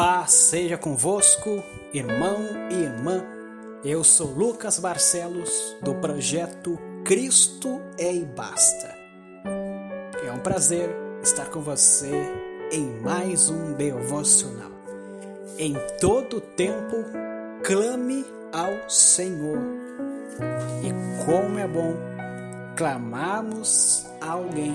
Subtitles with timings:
[0.00, 2.38] paz seja convosco, irmão
[2.70, 3.22] e irmã.
[3.84, 8.96] Eu sou Lucas Barcelos, do projeto Cristo é e Basta.
[10.24, 10.88] É um prazer
[11.22, 12.10] estar com você
[12.72, 14.70] em mais um devocional.
[15.58, 17.04] Em todo tempo,
[17.62, 18.24] clame
[18.54, 19.58] ao Senhor.
[20.82, 21.94] E como é bom
[22.74, 24.74] clamarmos a alguém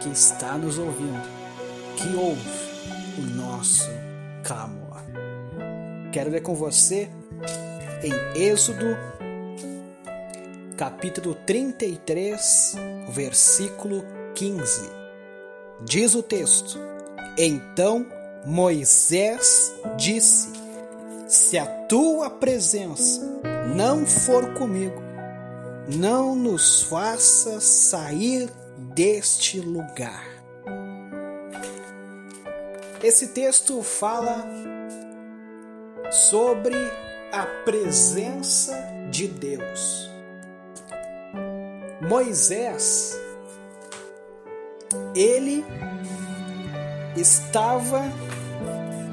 [0.00, 1.28] que está nos ouvindo,
[1.96, 2.64] que ouve
[3.18, 4.03] o nosso
[4.44, 5.02] clamor.
[6.12, 7.08] Quero ler com você
[8.02, 8.96] em Êxodo,
[10.76, 12.76] capítulo 33,
[13.08, 14.90] versículo 15.
[15.84, 16.78] Diz o texto:
[17.36, 18.06] Então
[18.44, 20.52] Moisés disse:
[21.26, 23.20] Se a tua presença
[23.74, 25.02] não for comigo,
[25.88, 30.33] não nos faça sair deste lugar.
[33.04, 34.46] Esse texto fala
[36.10, 36.74] sobre
[37.30, 38.74] a presença
[39.10, 40.10] de Deus.
[42.00, 43.14] Moisés,
[45.14, 45.62] ele
[47.14, 48.00] estava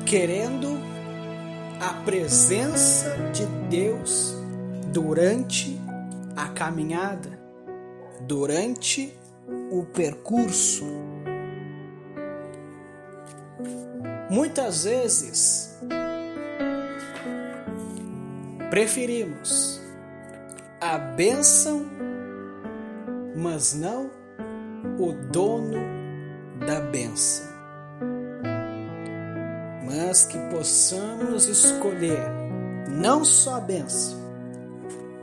[0.06, 0.70] querendo
[1.82, 4.34] a presença de Deus
[4.88, 5.78] durante
[6.38, 7.38] a caminhada,
[8.22, 9.14] durante
[9.70, 10.86] o percurso.
[14.32, 15.78] Muitas vezes
[18.70, 19.82] preferimos
[20.80, 21.86] a bênção,
[23.36, 24.10] mas não
[24.98, 25.82] o dono
[26.66, 27.46] da bênção.
[29.86, 32.26] Mas que possamos escolher
[32.88, 34.18] não só a bênção,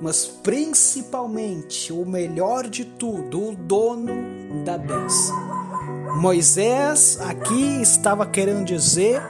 [0.02, 5.57] mas principalmente o melhor de tudo, o dono da bênção.
[6.16, 9.22] Moisés aqui estava querendo dizer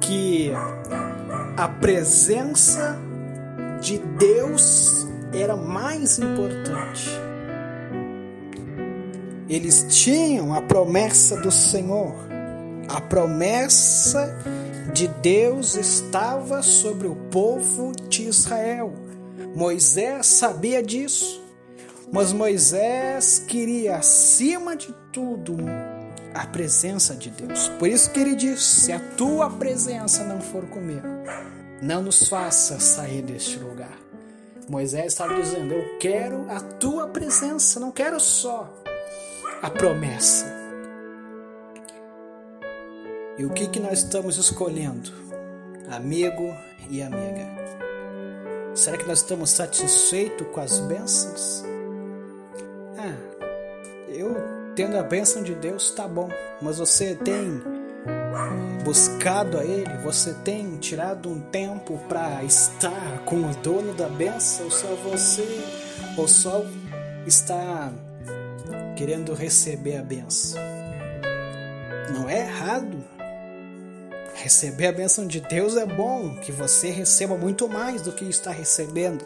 [0.00, 0.52] que
[1.56, 2.98] a presença
[3.80, 7.08] de Deus era mais importante.
[9.48, 12.14] Eles tinham a promessa do Senhor,
[12.88, 14.36] a promessa
[14.92, 18.92] de Deus estava sobre o povo de Israel.
[19.54, 21.42] Moisés sabia disso,
[22.12, 25.56] mas Moisés queria, acima de tudo,
[26.34, 27.68] a presença de Deus.
[27.78, 31.06] Por isso que ele disse: Se a tua presença não for comigo,
[31.80, 33.96] não nos faça sair deste lugar.
[34.68, 38.72] Moisés estava dizendo: Eu quero a tua presença, não quero só
[39.62, 40.46] a promessa.
[43.38, 45.12] E o que, que nós estamos escolhendo,
[45.90, 46.54] amigo
[46.90, 47.48] e amiga?
[48.74, 51.64] Será que nós estamos satisfeitos com as bênçãos?
[53.02, 53.14] Ah,
[54.10, 54.36] eu
[54.76, 56.28] tendo a bênção de Deus, tá bom,
[56.60, 57.62] mas você tem
[58.84, 64.66] buscado a Ele, você tem tirado um tempo para estar com o dono da bênção,
[64.66, 65.64] ou só você,
[66.18, 66.62] ou só
[67.26, 67.90] está
[68.96, 70.60] querendo receber a bênção?
[72.12, 73.02] Não é errado.
[74.34, 78.50] Receber a bênção de Deus é bom, que você receba muito mais do que está
[78.50, 79.24] recebendo,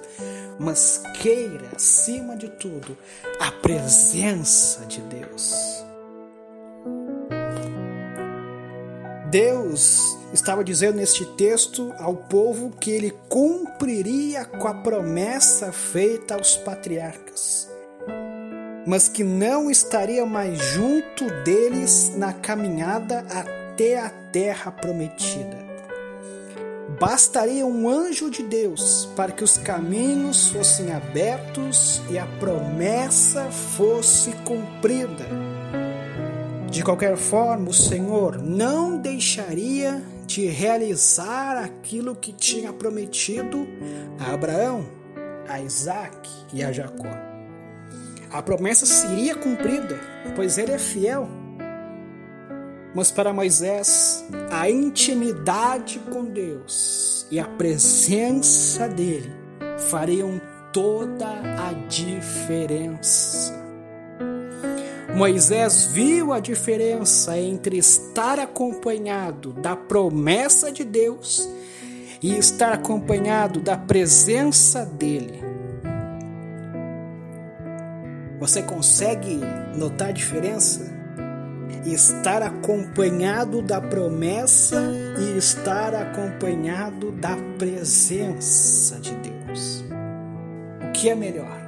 [0.58, 2.96] mas queira, acima de tudo,
[3.40, 5.84] a presença de Deus.
[9.30, 16.56] Deus estava dizendo neste texto ao povo que ele cumpriria com a promessa feita aos
[16.56, 17.68] patriarcas,
[18.86, 25.63] mas que não estaria mais junto deles na caminhada até a terra prometida.
[26.98, 34.30] Bastaria um anjo de Deus para que os caminhos fossem abertos e a promessa fosse
[34.44, 35.26] cumprida.
[36.70, 43.66] De qualquer forma, o Senhor não deixaria de realizar aquilo que tinha prometido
[44.18, 44.86] a Abraão,
[45.48, 47.10] a Isaac e a Jacó.
[48.30, 49.98] A promessa seria cumprida,
[50.34, 51.28] pois ele é fiel.
[52.94, 59.32] Mas para Moisés, a intimidade com Deus e a presença dele
[59.90, 60.40] fariam
[60.72, 63.52] toda a diferença.
[65.16, 71.48] Moisés viu a diferença entre estar acompanhado da promessa de Deus
[72.22, 75.42] e estar acompanhado da presença dele.
[78.40, 79.40] Você consegue
[79.76, 81.03] notar a diferença?
[81.86, 84.82] Estar acompanhado da promessa
[85.18, 89.84] e estar acompanhado da presença de Deus.
[90.88, 91.60] O que é melhor?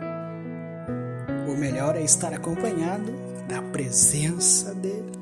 [1.49, 3.13] O melhor é estar acompanhado
[3.49, 5.17] da presença dele.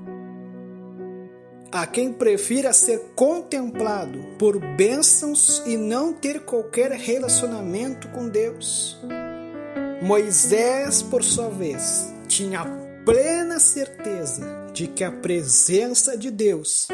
[1.74, 8.96] a quem prefira ser contemplado por bênçãos e não ter qualquer relacionamento com Deus.
[10.00, 12.60] Moisés, por sua vez, tinha
[13.04, 14.42] plena certeza
[14.72, 16.88] de que a presença de Deus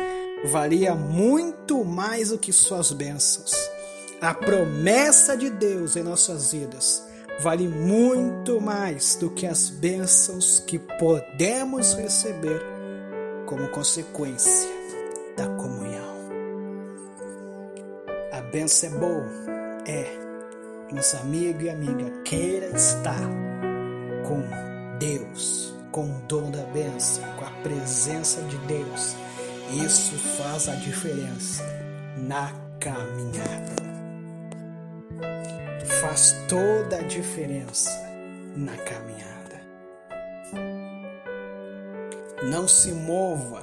[0.44, 3.52] valia muito mais do que suas bênçãos.
[4.20, 7.02] A promessa de Deus em nossas vidas
[7.40, 12.60] vale muito mais do que as bênçãos que podemos receber
[13.46, 14.68] como consequência
[15.36, 16.10] da comunhão.
[18.32, 19.28] A bênção é boa,
[19.86, 20.20] é.
[20.92, 23.20] Nosso amigo e amiga queira estar
[24.26, 24.42] com
[24.98, 29.14] Deus, com o dom da bênção, com a presença de Deus.
[29.84, 31.62] Isso faz a diferença
[32.16, 33.90] na caminhada
[36.00, 37.90] faz toda a diferença
[38.56, 39.60] na caminhada.
[42.42, 43.62] Não se mova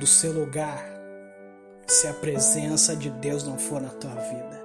[0.00, 0.82] do seu lugar
[1.86, 4.62] se a presença de Deus não for na tua vida.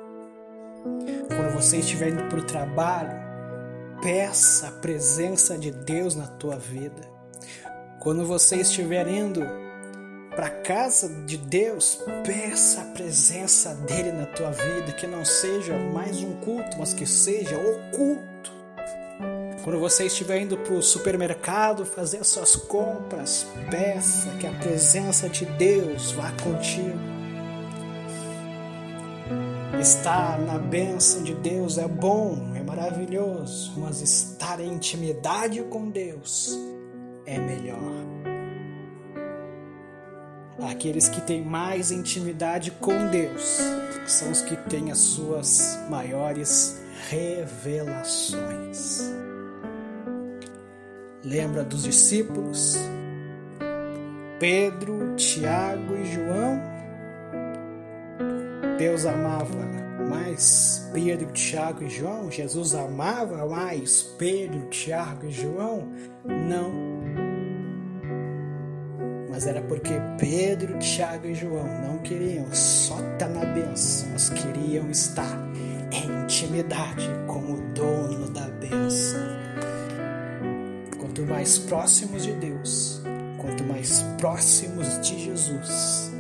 [1.28, 3.27] Quando você estiver indo para o trabalho,
[4.02, 7.02] peça a presença de Deus na tua vida.
[8.00, 9.42] Quando você estiver indo
[10.36, 15.74] para a casa de Deus, peça a presença dele na tua vida, que não seja
[15.78, 18.52] mais um culto, mas que seja o culto.
[19.64, 25.46] Quando você estiver indo para o supermercado fazer suas compras, peça que a presença de
[25.46, 27.17] Deus vá contigo.
[29.88, 36.60] Estar na bênção de Deus é bom, é maravilhoso, mas estar em intimidade com Deus
[37.26, 37.94] é melhor.
[40.70, 43.62] Aqueles que têm mais intimidade com Deus
[44.06, 49.10] são os que têm as suas maiores revelações.
[51.24, 52.76] Lembra dos discípulos?
[54.38, 56.77] Pedro, Tiago e João?
[58.78, 59.58] Deus amava
[60.10, 62.32] mais Pedro, Tiago e João?
[62.32, 65.88] Jesus amava mais Pedro, Tiago e João?
[66.24, 66.98] Não
[69.38, 74.90] mas era porque Pedro, Tiago e João não queriam só estar na bênção, mas queriam
[74.90, 75.38] estar
[75.92, 79.22] em intimidade com o dono da bênção.
[80.98, 83.00] Quanto mais próximos de Deus,
[83.38, 86.12] quanto mais próximos de Jesus,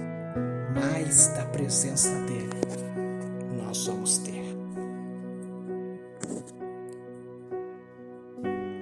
[0.79, 2.57] mais da presença dele
[3.77, 4.43] nós vamos ter.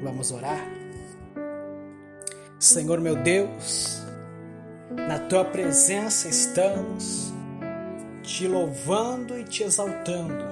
[0.04, 0.64] Vamos orar?
[2.60, 4.02] Senhor meu Deus,
[4.92, 7.34] na tua presença estamos,
[8.22, 10.46] te louvando e te exaltando.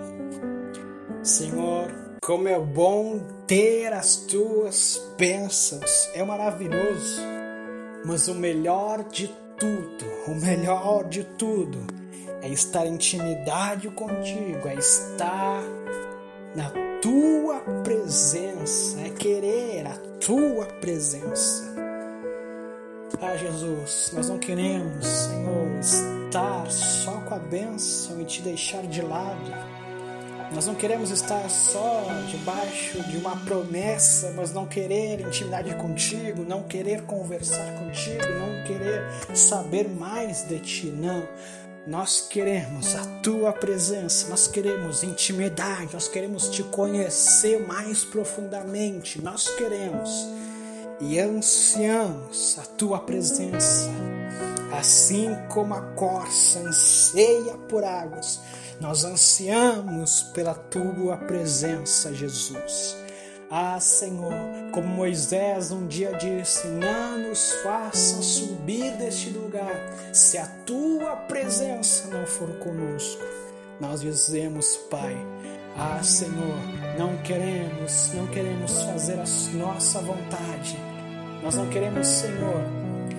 [1.22, 1.92] Senhor,
[2.24, 7.22] como é bom ter as tuas bênçãos, é maravilhoso,
[8.06, 9.28] mas o melhor de
[9.64, 11.80] tudo, o melhor de tudo
[12.42, 15.64] é estar em intimidade contigo, é estar
[16.54, 16.70] na
[17.02, 21.64] tua presença, é querer a tua presença.
[23.22, 29.02] Ah, Jesus, nós não queremos, Senhor, estar só com a bênção e te deixar de
[29.02, 29.83] lado.
[30.54, 36.64] Nós não queremos estar só debaixo de uma promessa, mas não querer intimidade contigo, não
[36.64, 39.04] querer conversar contigo, não querer
[39.36, 41.28] saber mais de ti, não.
[41.88, 49.50] Nós queremos a tua presença, nós queremos intimidade, nós queremos te conhecer mais profundamente, nós
[49.50, 50.28] queremos
[51.02, 53.90] e ansiamos a tua presença,
[54.72, 58.40] assim como a corça anseia por águas,
[58.80, 62.98] nós ansiamos pela tua presença, Jesus.
[63.50, 64.34] Ah, Senhor,
[64.72, 69.76] como Moisés um dia disse: Não nos faça subir deste lugar,
[70.12, 73.24] se a tua presença não for conosco.
[73.80, 75.16] Nós dizemos, Pai,
[75.78, 76.58] ah, Senhor,
[76.98, 80.78] não queremos, não queremos fazer a nossa vontade.
[81.44, 82.64] Nós não queremos, Senhor,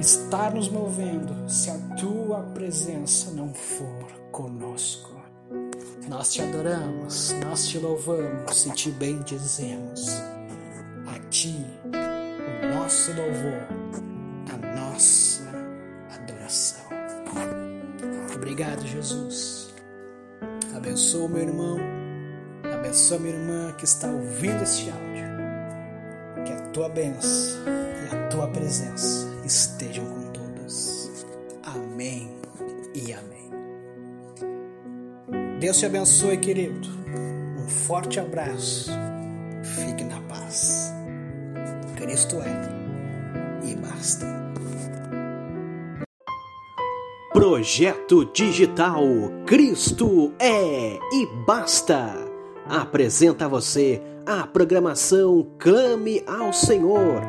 [0.00, 5.13] estar nos movendo se a tua presença não for conosco.
[6.08, 10.08] Nós te adoramos, nós te louvamos e te bendizemos.
[11.06, 13.66] A ti, o nosso louvor,
[14.52, 15.44] a nossa
[16.14, 16.84] adoração.
[18.34, 19.75] Obrigado, Jesus.
[20.75, 21.94] Abençoa meu irmão
[22.73, 25.25] Abençoa minha irmã que está ouvindo este áudio.
[26.44, 30.24] Que a tua bênção e a tua presença estejam com
[35.64, 36.87] Deus te abençoe, querido.
[37.56, 38.90] Um forte abraço.
[39.62, 40.92] Fique na paz.
[41.97, 44.26] Cristo é e basta.
[47.33, 49.04] Projeto Digital
[49.47, 52.14] Cristo é e basta.
[52.68, 57.23] Apresenta a você a programação Clame ao Senhor.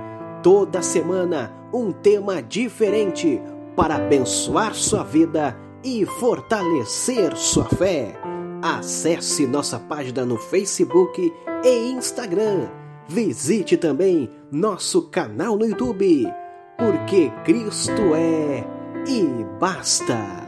[0.44, 3.42] Toda semana um tema diferente
[3.77, 8.20] para abençoar sua vida e fortalecer sua fé.
[8.62, 11.32] Acesse nossa página no Facebook
[11.63, 12.68] e Instagram.
[13.08, 16.27] Visite também nosso canal no YouTube,
[16.75, 18.65] porque Cristo é
[19.08, 20.45] e basta.